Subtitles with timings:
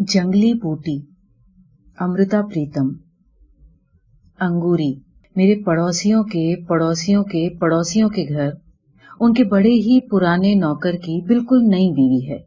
[0.00, 0.96] جنگلی بوٹی
[1.98, 2.88] امرتا پریتم
[4.38, 4.92] انگوری
[5.36, 8.48] میرے پڑوسیوں کے پڑوسیوں کے پڑوسیوں کے گھر
[9.20, 12.38] ان کے بڑے ہی پرانے نوکر کی بالکل نئی بیوی ہے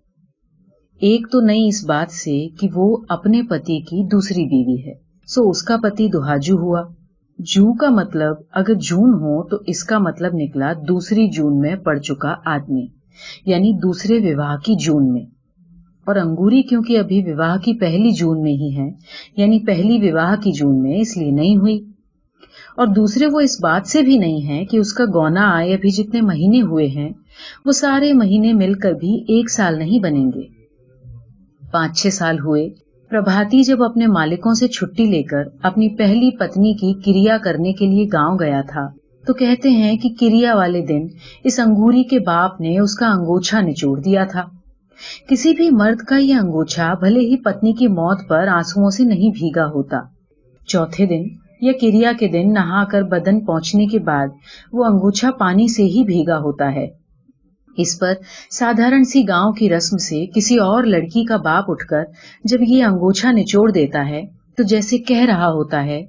[1.02, 4.94] ایک تو نئی اس بات سے کہ وہ اپنے پتی کی دوسری بیوی ہے
[5.28, 6.82] سو اس کا پتی دوہاجو ہوا
[7.40, 11.98] جو کا مطلب اگر جون ہو تو اس کا مطلب نکلا دوسری جون میں پڑ
[12.00, 12.86] چکا آدمی
[13.46, 15.26] یعنی دوسرے وواہ کی جون میں
[16.06, 18.90] اور انگوری کیونکہ ابھی وواہ کی پہلی جون میں ہی ہے
[19.38, 21.80] یعنی پہلی وواہ کی جون میں اس لیے نہیں ہوئی۔
[22.78, 25.89] اور دوسرے وہ اس بات سے بھی نہیں ہے کہ اس کا گونا آئے ابھی
[25.89, 27.10] جتنے مہینے ہوئے ہیں،
[27.66, 30.42] وہ سارے مہینے مل کر بھی ایک سال نہیں بنیں گے۔
[31.71, 32.70] پانچ چھ سال ہوئے،
[33.09, 37.88] پربھاتی جب اپنے مالکوں سے چھٹی لے کر اپنی پہلی پتنی کی کریا کرنے کے
[37.88, 38.88] لیے گاؤں گیا تھا،
[39.28, 41.08] تو کہتے ہیں کہ کریا والے دن
[41.44, 44.62] اس انگوری کے باپ نے اس کا انگوچھا نچوڑ دیا تھا۔
[45.30, 49.30] کسی بھی مرد کا یہ انگوچھا بھلے ہی پتنی کی موت پر آنسو سے نہیں
[49.30, 50.00] بھیگا ہوتا۔
[50.67, 51.23] چوتھے دن،
[51.61, 54.27] یا کریا کے دن نہا کر بدن پہنچنے کے بعد،
[54.73, 56.88] وہ انگوچھا پانی سے ہی بھیگا ہوتا ہے۔
[57.77, 58.14] اس پر
[58.52, 62.03] سادھارن سی گاؤں کی رسم سے کسی اور لڑکی کا باپ اٹھ کر
[62.44, 64.21] جب یہ انگوچھا نچوڑ دیتا ہے،
[64.58, 66.02] تو جیسے کہہ رہا ہوتا ہے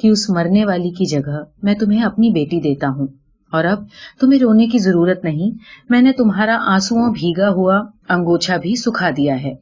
[0.00, 3.06] کہ اس مرنے والی کی جگہ میں تمہیں اپنی بیٹی دیتا ہوں۔
[3.52, 3.84] اور اب
[4.20, 5.58] تمہیں رونے کی ضرورت نہیں،
[5.90, 9.54] میں نے تمہارا آنسو بھیگا ہوا انگوچھا بھی سکھا دیا ہے۔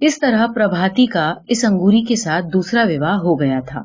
[0.00, 3.82] اس طرح پربھاتی کا اس انگوری کے ساتھ دوسرا وواہ ہو گیا تھا۔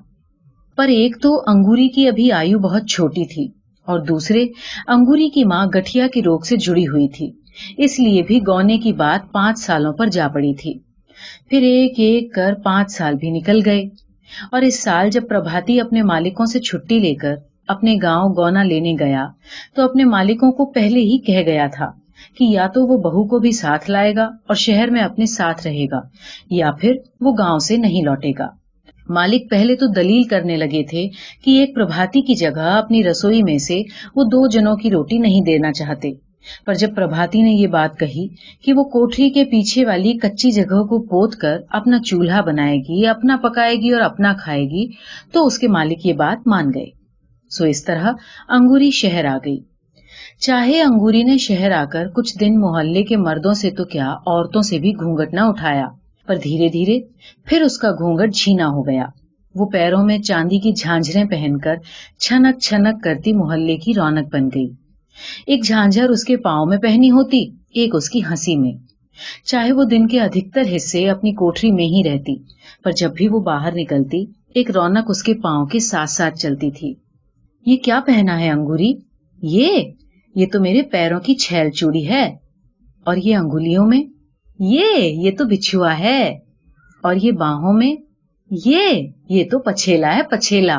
[0.76, 3.48] پر ایک تو انگوری کی ابھی آیو بہت چھوٹی تھی
[3.86, 4.46] اور دوسرے
[4.88, 7.32] انگوری کی ماں گٹھیا کے روگ سے جڑی ہوئی تھی۔
[7.78, 10.80] اس لیے بھی گونے کی بات پانچ سالوں پر جا پڑی تھی۔
[11.50, 13.84] پھر ایک ایک کر پانچ سال بھی نکل گئے۔
[14.52, 17.36] اور اس سال جب پربھاتی اپنے مالکوں سے چھٹی لے کر
[17.72, 19.26] اپنے گاؤں گونا لینے گیا
[19.76, 21.92] تو اپنے مالکوں کو پہلے ہی کہہ گیا تھا
[22.38, 25.68] کہ یا تو وہ بہو کو بھی ساتھ لائے گا اور شہر میں اپنے ساتھ
[25.68, 26.02] رہے گا
[26.50, 28.48] یا پھر وہ گاؤں سے نہیں لوٹے گا۔
[29.10, 31.08] مالک پہلے تو دلیل کرنے لگے تھے
[31.46, 33.82] کہ ایک پربھاتی کی جگہ اپنی رسوئی میں سے
[34.16, 36.12] وہ دو جنوں کی روٹی نہیں دینا چاہتے۔
[36.66, 38.28] پر جب پربھاتی نے یہ بات کہی
[38.66, 43.08] کہ وہ کوٹری کے پیچھے والی کچی جگہ کو پوت کر اپنا چولہا بنائے گی،
[43.08, 44.88] اپنا پکائے گی اور اپنا کھائے گی
[45.34, 47.01] تو اس کے مالک یہ بات مان گئے۔
[47.52, 48.12] سو اس طرح
[48.50, 49.58] انگوری شہر آ گئی۔
[50.40, 54.62] چاہے انگوری نے شہر آ کر کچھ دن محلے کے مردوں سے تو کیا عورتوں
[54.62, 55.88] سے بھی گھونگٹ نہ اٹھایا،
[56.28, 57.00] پر دھیرے دھیرے
[57.46, 59.06] پھر اس کا گھونگٹ جھینا ہو گیا۔
[59.56, 61.76] وہ پیروں میں چاندی کی جھانجریں پہن کر
[62.20, 64.68] چھنک چھنک کرتی محلے کی رونق بن گئی۔
[65.48, 68.72] ایک جھانجھر اس کے پاؤں میں پہنی ہوتی، ایک اس کی ہنسی میں۔
[69.46, 72.36] چاہے وہ دن کے ادھکتر حصے اپنی کوٹری میں ہی رہتی،
[72.84, 76.72] پر جب بھی وہ باہر نکلتی، ایک رونق اس کے پاؤں کے ساتھ ساتھ چلتی
[76.72, 76.94] تھی۔
[77.66, 78.94] یہ کیا پہنا ہے انگوری؟
[79.42, 79.84] یہ
[80.36, 82.36] یہ تو میرے پیروں کی چھیل چوڑی ہے۔
[83.06, 84.04] اور یہ انگلیوں میں؟
[84.60, 86.38] یہ یہ تو بچھوا ہے۔
[87.04, 87.96] اور یہ باہوں میں؟
[88.66, 90.78] یہ یہ تو پچھیلا ہے، پچھیلا۔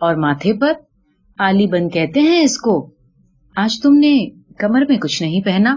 [0.00, 0.72] اور ماتھے پر؟
[1.38, 2.90] آلی بن کہتے ہیں اس کو۔
[3.56, 4.26] آج تم نے
[4.58, 5.76] کمر میں کچھ نہیں پہنا۔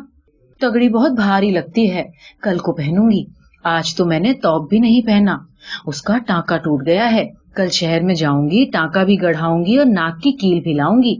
[0.59, 2.03] تگڑی بہت بھاری لگتی ہے۔
[2.41, 3.23] کل کو پہنوں گی۔
[3.63, 5.37] آج تو میں نے توپ بھی نہیں پہنا۔
[5.85, 9.77] اس کا ٹانکا ٹوٹ گیا ہے۔ کل شہر میں جاؤں گی، ٹانکا بھی گڑھاؤں گی
[9.77, 11.15] اور ناک کی کیل بھی لاؤں گی۔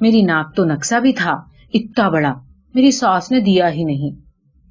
[0.00, 1.34] میری ناک تو نقشہ بھی تھا،
[1.74, 2.34] اتنا بڑا،
[2.74, 4.10] میری ساس نے دیا ہی نہیں۔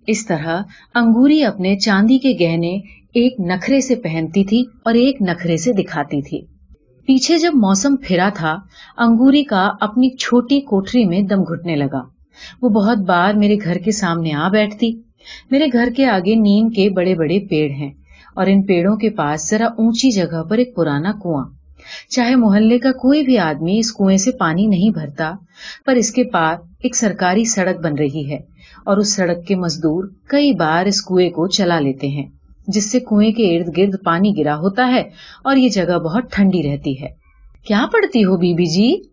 [0.08, 0.62] اس طرح
[0.96, 2.78] انگوری اپنے چاندی کے گہنے
[3.14, 6.42] ایک نکھرے سے پہنتی تھی اور ایک نخرے سے دکھاتی تھی۔
[7.06, 8.58] پیچھے جب موسم پھرا تھا،
[8.98, 12.02] انگوری کا اپنی چھوٹی کوٹری میں دم گھٹنے لگا۔
[12.62, 15.02] وہ بہت بار میرے گھر کے سامنے آ بیٹھتی۔
[15.52, 17.92] میرے گھر کے آگے نیم کے بڑے بڑے پیڑ ہیں۔
[18.36, 21.46] اور ان پیڑوں کے پاس ذرا اونچی جگہ پر ایک پرانا کنواں۔
[22.10, 25.32] چاہے محلے کا کوئی بھی آدمی اس کنویں سے پانی نہیں بھرتا،
[25.86, 28.38] پر اس کے پار ایک سرکاری سڑک بن رہی ہے
[28.86, 32.26] اور اس سڑک کے مزدور کئی بار اس کنویں کو چلا لیتے ہیں،
[32.68, 35.04] جس سے کنویں کے ارد گرد پانی گرا ہوتا ہے
[35.44, 37.08] اور یہ جگہ بہت ٹھنڈی رہتی ہے۔
[37.68, 39.10] کیا پڑھتی ہو بی بی جی؟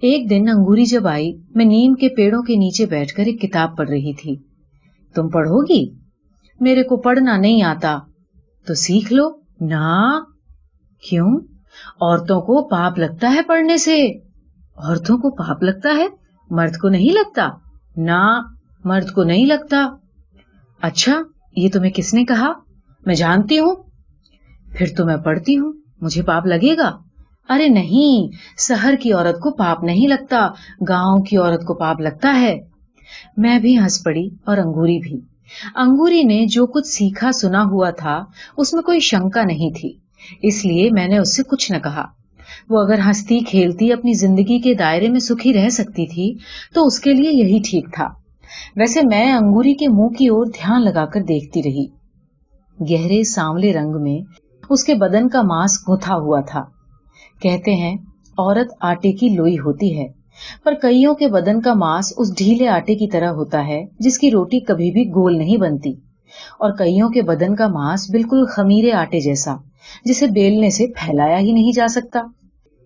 [0.00, 3.76] ایک دن انگوری جب آئی، میں نیم کے پیڑوں کے نیچے بیٹھ کر ایک کتاب
[3.76, 4.36] پڑھ رہی تھی۔
[5.14, 5.90] تم پڑھو گی؟
[6.60, 7.98] میرے کو پڑھنا نہیں آتا۔
[8.66, 9.30] تو سیکھ لو۔
[9.60, 10.20] نہ۔
[11.10, 11.40] کیوں؟
[12.00, 14.06] عورتوں کو پاپ لگتا ہے پڑھنے سے۔
[14.76, 16.06] عورتوں کو پاپ لگتا ہے؟
[16.50, 17.48] مرد کو نہیں لگتا۔
[17.96, 18.42] نہ۔
[18.84, 19.88] مرد کو نہیں لگتا۔
[20.82, 21.22] اچھا
[21.56, 22.52] یہ تمہیں کس نے کہا؟
[23.06, 23.74] میں جانتی ہوں۔
[24.72, 26.98] پھر تو میں پڑھتی ہوں۔ مجھے پاپ لگے گا۔
[27.48, 30.48] ارے نہیں شہر کی عورت کو پاپ نہیں لگتا۔
[30.88, 32.60] گاؤں کی عورت کو پاپ لگتا ہے۔
[33.36, 35.33] میں بھی ہنس پڑی اور انگوری بھی۔
[35.74, 38.24] انگوری نے جو کچھ سیکھا سنا ہوا تھا،
[38.56, 39.92] اس میں کوئی شنکا نہیں تھی۔
[40.42, 42.04] اس لیے میں نے اس سے کچھ نہ کہا۔
[42.70, 46.34] وہ اگر ہنستی کھیلتی اپنی زندگی کے دائرے میں سکھی رہ سکتی تھی،
[46.74, 48.08] تو اس کے لیے یہی ٹھیک تھا۔
[48.76, 51.86] ویسے میں انگوری کے منہ کی اور دھیان لگا کر دیکھتی رہی۔
[52.80, 54.32] گہرے سانولے رنگ میں
[54.70, 56.64] اس کے بدن کا ماس گھتا ہوا تھا۔
[57.42, 57.96] کہتے ہیں،
[58.38, 60.23] عورت آٹے کی لوئی ہوتی ہے۔
[60.64, 64.30] پر کئیوں کے بدن کا ماس اس ڈھیلے آٹے کی طرح ہوتا ہے، جس کی
[64.30, 65.92] روٹی کبھی بھی گول نہیں بنتی۔
[66.58, 69.56] اور کئیوں کے بدن کا ماس بالکل خمیرے آٹے جیسا،
[70.04, 72.20] جسے بیلنے سے پھیلایا ہی نہیں جا سکتا۔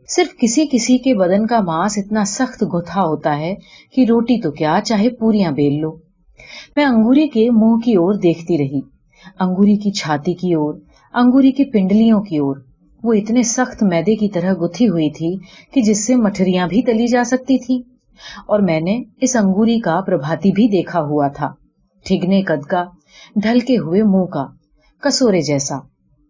[0.08, 3.54] صرف کسی کسی کے بدن کا ماس اتنا سخت گتھا ہوتا ہے
[3.92, 5.96] کہ روٹی تو کیا چاہے پوریاں بیل لو۔
[6.76, 8.80] میں انگوری کے منہ کی اور دیکھتی رہی،
[9.40, 10.74] انگوری کی چھاتی کی اور
[11.14, 12.56] انگوری کی پنڈلیوں کی اور۔
[13.02, 15.36] وہ اتنے سخت میدے کی طرح گتھی ہوئی تھی
[15.72, 17.82] کہ جس سے مٹھریاں بھی تلی جا سکتی تھی
[18.46, 21.52] اور میں نے اس انگوری کا پربھاتی بھی دیکھا ہوا تھا،
[22.04, 22.84] ٹھگنے قد کا،
[23.36, 24.46] ڈھلکے ہوئے منہ کا،
[25.02, 25.76] کسورے جیسا۔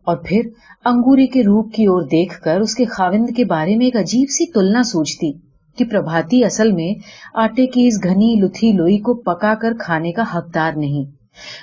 [0.06, 0.40] اور پھر
[0.84, 4.30] انگوری کے روپ کی اور دیکھ کر اس کے خاوند کے بارے میں ایک عجیب
[4.30, 5.32] سی تلنا سوچتی
[5.78, 6.94] کہ پربھاتی اصل میں
[7.34, 11.10] آٹے کی اس گھنی لتھی لوئی کو پکا کر کھانے کا حقدار نہیں۔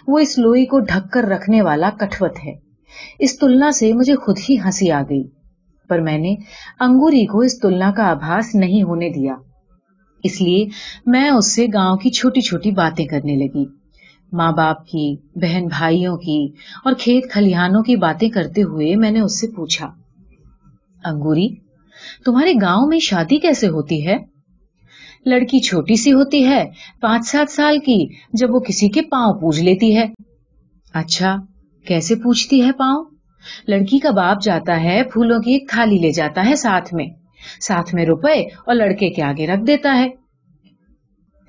[0.07, 2.64] وہ اس لوئی کو ڈھک کر رکھنے والا کٹوت ہے۔
[3.19, 5.23] اس تلنا سے مجھے خود ہی ہنسی آ گئی،
[5.89, 6.35] پر میں نے
[6.79, 9.35] انگوری کو اس تلنا کا آبھاس نہیں ہونے دیا۔
[10.23, 10.65] اس لیے
[11.05, 13.65] میں اس سے گاؤں کی چھوٹی چھوٹی باتیں کرنے لگی۔
[14.31, 16.47] ماں باپ کی، بہن بھائیوں کی
[16.85, 19.91] اور کھیت کھلیانوں کی باتیں کرتے ہوئے میں نے اس سے پوچھا،
[21.03, 21.47] انگوری،
[22.25, 24.17] تمہارے گاؤں میں شادی کیسے ہوتی ہے؟
[25.25, 26.63] لڑکی چھوٹی سی ہوتی ہے،
[27.01, 30.05] پانچ سات سال کی، جب وہ کسی کے پاؤں پوج لیتی ہے۔
[30.93, 31.35] اچھا
[31.87, 33.05] کیسے پوچھتی ہے پاؤں؟
[33.67, 37.05] لڑکی کا باپ جاتا ہے، پھولوں کی ایک تھالی لے جاتا ہے ساتھ میں۔
[37.61, 40.09] ساتھ میں روپے اور لڑکے کے آگے رکھ دیتا ہے۔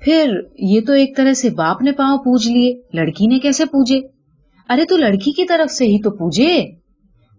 [0.01, 3.99] پھر یہ تو ایک طرح سے باپ نے پاؤں پوج لیے، لڑکی نے کیسے پوجے؟
[4.69, 6.65] ارے تو لڑکی کی طرف سے ہی تو پوجے۔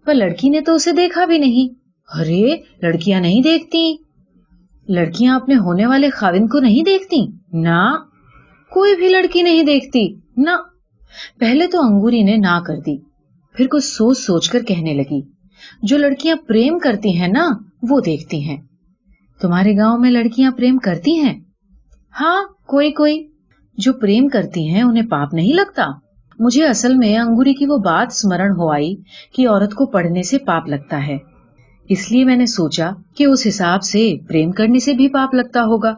[0.05, 1.73] پر لڑکی نے تو اسے دیکھا بھی نہیں۔
[2.19, 3.95] ارے، لڑکیاں نہیں دیکھتی۔
[4.89, 7.97] لڑکیاں اپنے ہونے والے خاوند کو نہیں دیکھتی۔ نہ،
[8.71, 10.49] کوئی بھی لڑکی نہیں دیکھتی۔ نہ
[11.39, 12.97] پہلے تو انگوری نے نہ کر دی،
[13.53, 15.21] پھر کچھ سوچ سوچ کر کہنے لگی،
[15.83, 17.47] جو لڑکیاں پریم کرتی ہیں نا،
[17.89, 18.57] وہ دیکھتی ہیں۔
[19.41, 21.39] تمہارے گاؤں میں لڑکیاں پریم کرتی ہیں؟
[22.21, 23.27] ہاں کوئی کوئی۔
[23.77, 25.85] جو پریم کرتی ہیں، انہیں پاپ نہیں لگتا۔
[26.39, 28.95] مجھے اصل میں انگوری کی وہ بات سمرن ہو آئی
[29.33, 31.17] کہ عورت کو پڑھنے سے پاپ لگتا ہے۔
[31.89, 35.63] اس لیے میں نے سوچا کہ اس حساب سے پریم کرنے سے بھی پاپ لگتا
[35.63, 35.95] ہوگا۔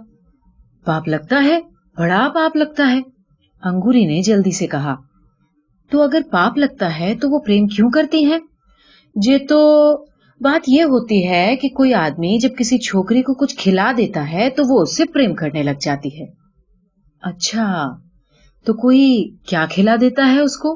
[0.86, 1.60] پاپ لگتا ہے،
[1.98, 3.20] بڑا پاپ لگتا ہے۔
[3.63, 4.96] انگوری نے جلدی سے کہا،
[5.90, 8.40] تو اگر پاپ لگتا ہے تو وہ پریم کیوں کرتی ہیں؟
[9.16, 9.60] جے تو
[10.40, 14.50] بات یہ ہوتی ہے کہ کوئی آدمی جب کسی چھوکری کو کچھ کھلا دیتا ہے
[14.50, 16.25] تو وہ اس سے پریم کرنے لگ جاتی ہے۔
[17.22, 17.90] اچھا
[18.66, 20.74] تو کوئی کیا کھلا دیتا ہے اس کو؟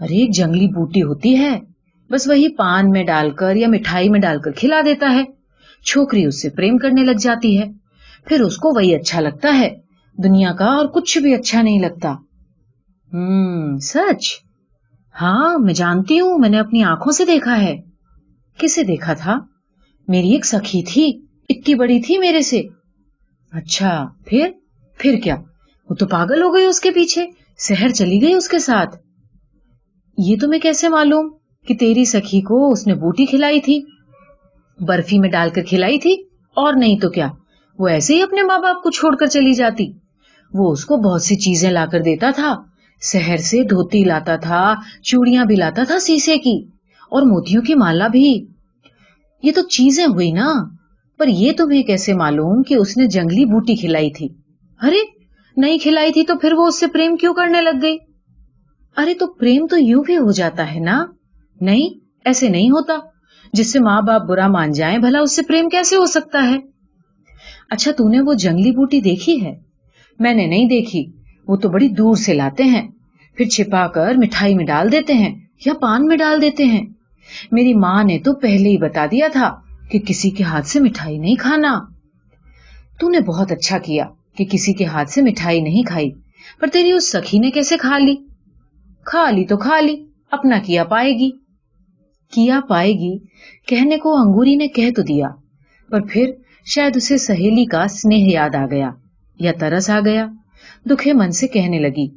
[0.00, 1.60] ارے، ایک جنگلی بوٹی ہوتی ہے،
[2.10, 5.24] بس وہی پان میں ڈال کر یا مٹھائی میں ڈال کر کھلا دیتا ہے۔
[5.86, 7.64] چھوکری اس سے پریم کرنے لگ جاتی ہے،
[8.26, 9.89] پھر اس کو وہی اچھا لگتا ہے۔
[10.24, 12.12] دنیا کا اور کچھ بھی اچھا نہیں لگتا۔
[13.12, 14.26] ہوں سچ؟
[15.20, 17.76] ہاں میں جانتی ہوں، میں نے اپنی آنکھوں سے دیکھا ہے۔
[18.58, 19.38] کسے دیکھا تھا؟
[20.08, 22.62] میری ایک سخی تھی، اتنی بڑی تھی میرے سے۔
[23.52, 24.50] اچھا پھر؟
[24.98, 25.36] پھر کیا؟
[25.90, 27.26] وہ تو پاگل ہو گئی اس کے پیچھے
[27.58, 28.96] شہر چلی گئی اس کے ساتھ۔
[30.18, 31.30] یہ تمہیں کیسے معلوم
[31.66, 33.82] کہ تیری سخی کو اس نے بوٹی کھلائی تھی؟
[34.80, 36.12] برفی میں ڈال کر کھلائی تھی؟
[36.56, 37.28] اور نہیں تو کیا،
[37.78, 39.92] وہ ایسے ہی اپنے ماں باپ کو چھوڑ کر چلی جاتی۔
[40.54, 42.56] وہ اس کو بہت سی چیزیں لا کر دیتا تھا۔
[43.12, 46.64] شہر سے دھوتی لاتا تھا، چوڑیاں بھی لاتا تھا سیسے کی،
[47.10, 48.46] اور موتیوں کی مالا بھی۔
[49.42, 50.54] یہ تو چیزیں ہوئی نا،
[51.18, 54.28] پر یہ تمہیں کیسے معلوم کہ اس نے جنگلی بوٹی کھلائی تھی۔
[54.82, 54.98] ارے،
[55.56, 57.98] نہیں کھلائی تھی تو پھر وہ اس سے پریم کیوں کرنے لگ گئی؟
[58.96, 61.06] ارے، تو پریم تو یوں بھی ہو جاتا ہے نا۔
[61.60, 61.88] نہیں،
[62.24, 62.98] ایسے نہیں ہوتا۔
[63.52, 66.58] جس سے ماں باپ برا مان جائیں، بھلا اس سے پریم کیسے ہو سکتا ہے؟
[67.70, 69.69] اچھا تو نے وہ جنگلی بوٹی دیکھی ہے۔
[70.20, 71.06] میں نے نہیں دیکھی۔
[71.48, 72.88] وہ تو بڑی دور سے لاتے ہیں۔
[73.36, 76.86] پھر چھپا کر مٹھائی میں ڈال دیتے ہیں یا پان میں ڈال دیتے ہیں۔
[77.52, 79.56] میری ماں نے تو پہلے ہی بتا دیا تھا
[79.90, 81.80] کہ کسی کے ہاتھ سے مٹھائی نہیں کھانا۔
[83.00, 84.04] تو نے بہت اچھا کیا
[84.36, 86.10] کہ کسی کے ہاتھ سے مٹھائی نہیں کھائی،
[86.60, 88.16] پر تیری اس سخی نے کیسے کھا لی؟
[89.04, 91.30] کھا لی تو کھا لی، اپنا کیا پائے گی؟
[92.32, 93.18] کیا پائے گی؟
[93.66, 95.28] کہنے کو انگوری نے کہہ تو دیا،
[95.90, 96.30] پر پھر
[96.64, 98.90] شاید اسے سہیلی کا سنیہ یاد آ گیا۔
[99.40, 100.26] یا ترس آ گیا؟
[100.90, 102.08] دکھے من سے کہنے لگی،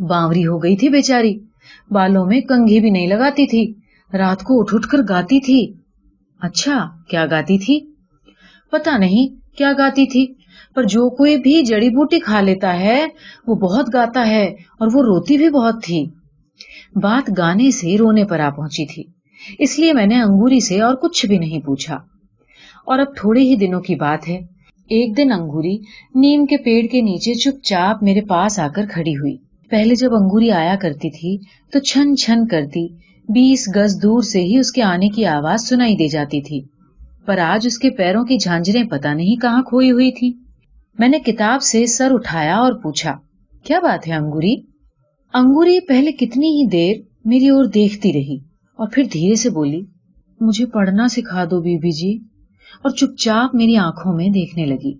[0.00, 1.38] باوری ہو گئی تھی بیچاری،
[1.90, 3.72] بالوں میں کنگھی بھی نہیں لگاتی تھی،
[4.18, 5.72] رات کو اٹھ اٹھ کر گاتی تھی۔
[6.40, 7.80] اچھا کیا گاتی تھی؟
[8.70, 10.26] پتا نہیں کیا گاتی تھی،
[10.74, 13.06] پر جو کوئی بھی جڑی بوٹی کھا لیتا ہے،
[13.46, 16.06] وہ بہت گاتا ہے اور وہ روتی بھی بہت تھی۔
[16.94, 19.02] بات گانے سے رونے پر آ پہنچی تھی،
[19.58, 21.94] اس لیے میں نے انگوری سے اور کچھ بھی نہیں پوچھا۔
[22.86, 24.53] اور اب تھوڑے ہی دنوں کی بات ہے۔
[24.90, 25.76] ایک دن انگوری
[26.14, 29.36] نیم کے پیڑ کے نیچے چپ چاپ میرے پاس آ کر کھڑی ہوئی۔
[29.70, 31.36] پہلے جب انگوری آیا کرتی تھی
[31.72, 32.86] تو چھن چھن کرتی،
[33.28, 36.60] بیس گز دور سے ہی اس کے آنے کی آواز سنائی دے جاتی تھی۔
[37.26, 40.32] پر آج اس کے پیروں کی جھانجریں پتا نہیں کہاں کھوئی ہوئی تھی
[40.98, 43.14] میں نے کتاب سے سر اٹھایا اور پوچھا،
[43.64, 44.54] کیا بات ہے انگوری؟
[45.34, 48.36] انگوری پہلے کتنی ہی دیر میری اور دیکھتی رہی
[48.78, 49.80] اور پھر دھیرے سے بولی،
[50.40, 52.18] مجھے پڑھنا سکھا دو بی بی جی۔
[52.82, 54.92] اور چپ چاپ میری آنکھوں میں دیکھنے لگی۔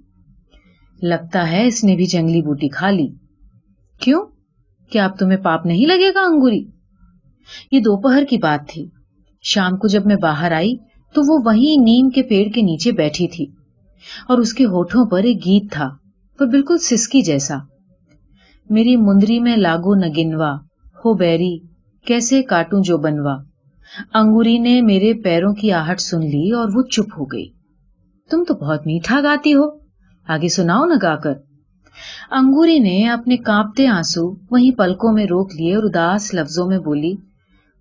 [1.03, 3.09] لگتا ہے اس نے بھی جنگلی بوٹی کھا لی۔
[4.01, 4.27] کیوں؟
[4.91, 6.65] کیا اب تمہیں پاپ نہیں لگے گا انگوری؟
[7.73, 8.87] یہ دوپہر کی بات تھی۔
[9.43, 10.77] شام کو جب میں باہر آئی
[11.15, 13.47] تو وہ وہیں نیم کے پیڑ کے نیچے بیٹھی تھی
[14.29, 15.91] اور اس کے ہوٹھوں پر ایک گیت تھا
[16.39, 17.57] پر بالکل سسکی جیسا۔
[18.71, 20.55] میری مندری میں لاگو نگنوا
[21.05, 21.59] ہو بیری،
[22.07, 23.37] کیسے کاٹوں جو بنوا۔
[24.15, 27.54] انگوری نے میرے پیروں کی آہٹ سن لی اور وہ چپ ہو گئی۔
[28.31, 29.85] تم تو بہت میٹھا گاتی ہو۔
[30.29, 31.33] آگے سناؤ نہ گا کر
[32.31, 37.15] انگوری نے اپنے کانپتے آنسو وہیں پلکوں میں روک لیے اور اداس لفظوں میں بولی،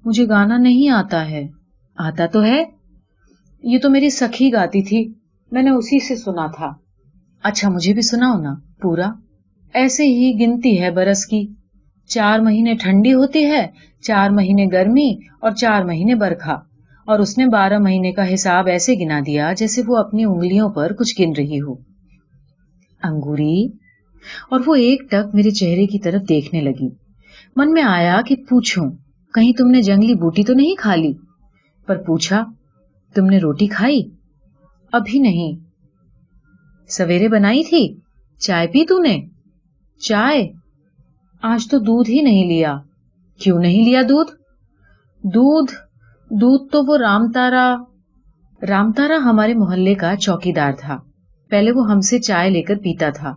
[0.06, 1.48] مجھے گانا نہیں آتا ہے۔
[1.96, 2.64] آتا تو ہے۔
[3.64, 5.14] یہ تو میری سکھی گاتی تھی۔
[5.52, 6.74] میں نے اسی سے سنا تھا۔
[7.44, 9.12] اچھا مجھے بھی سناؤ نا، پورا۔
[9.74, 11.48] ایسے ہی گنتی ہے برس کی۔
[12.08, 13.68] چار مہینے ٹھنڈی ہوتی ہے،
[14.02, 16.73] چار مہینے گرمی اور چار مہینے برکھا۔
[17.06, 20.94] اور اس نے بارہ مہینے کا حساب ایسے گنا دیا جیسے وہ اپنی انگلیوں پر
[20.94, 21.74] کچھ گن رہی ہو۔
[23.04, 23.68] انگوری؟
[24.50, 26.90] اور وہ ایک ٹک میرے چہرے کی طرف دیکھنے لگی۔
[27.56, 28.92] من میں آیا کہ پوچھوں،
[29.34, 31.14] کہیں تم نے جنگلی بوٹی تو نہیں کھا لی؟
[31.86, 32.44] پر پوچھا،
[33.16, 34.04] تم نے روٹی کھائی؟
[34.92, 35.54] ابھی نہیں۔
[36.90, 37.96] سویرے بنائی تھی؟
[38.40, 39.22] چائے پی تو نے؟
[40.00, 40.52] چائے؟
[41.42, 42.78] آج تو دودھ ہی نہیں لیا۔
[43.40, 44.32] کیوں نہیں لیا دودھ؟
[45.24, 45.72] دودھ
[46.42, 47.76] دودھ تو وہ رام تارا
[48.70, 50.98] رام تارا ہمارے محلے کا چوکی دار تھا۔
[51.50, 53.34] پہلے وہ ہم سے چائے لے کر پیتا تھا۔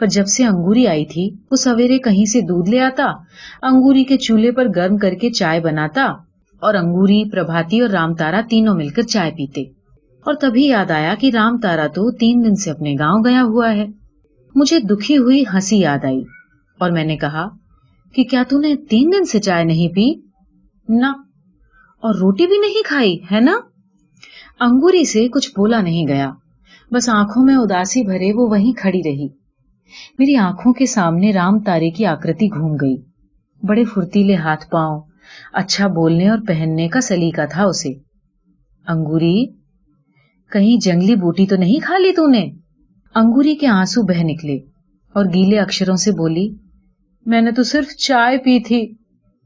[0.00, 3.04] پر جب سے انگوری آئی تھی، وہ سویرے کہیں سے دودھ لے آتا،
[3.62, 6.04] انگوری کے چولہے پر گرم کر کے چائے بناتا
[6.60, 9.62] اور انگوری، پربھاتی اور رام تارا تینوں مل کر چائے پیتے۔
[10.24, 13.72] اور تبھی یاد آیا کہ رام تارا تو تین دن سے اپنے گاؤں گیا ہوا
[13.72, 13.86] ہے۔
[14.54, 16.22] مجھے دکھی ہوئی ہنسی یاد آئی
[16.78, 17.48] اور میں نے کہا
[18.14, 20.14] کہ کیا تو نے تین دن سے چائے نہیں پی؟
[20.88, 21.23] نہ۔
[22.04, 23.60] اور روٹی بھی نہیں کھائی، ہے نا؟
[24.60, 26.32] انگوری سے کچھ بولا نہیں گیا۔
[26.92, 29.28] بس آنکھوں میں اداسی بھرے وہ وہیں کھڑی رہی۔
[30.18, 32.96] میری آنکھوں کے سامنے رام تارے کی آکرتی گھوم گئی۔
[33.62, 35.00] بڑے فرتیلے ہاتھ پاؤں
[35.52, 37.92] اچھا بولنے اور پہننے کا سلیقہ تھا اسے۔
[38.88, 39.46] انگوری،
[40.52, 42.50] کہیں جنگلی بوٹی تو نہیں کھا لی تو نے؟
[43.14, 44.56] انگوری کے آنسو بہ نکلے
[45.12, 46.50] اور گیلے اکشروں سے بولی،
[47.26, 48.92] میں نے تو صرف چائے پی تھی،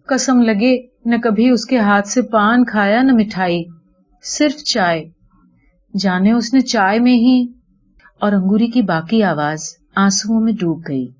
[0.07, 3.65] قسم لگے نہ کبھی اس کے ہاتھ سے پان کھایا نہ مٹھائی،
[4.23, 5.05] صرف چائے۔
[5.99, 7.47] جانے اس نے چائے میں ہی
[8.21, 9.59] اور انگوری کی باقی آواز
[9.97, 11.18] آنسو میں ڈوب گئی۔